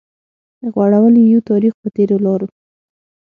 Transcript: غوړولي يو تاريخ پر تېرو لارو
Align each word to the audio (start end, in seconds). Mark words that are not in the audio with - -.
غوړولي 0.73 1.23
يو 1.31 1.41
تاريخ 1.49 1.73
پر 1.79 1.89
تېرو 1.95 2.17
لارو 2.25 2.47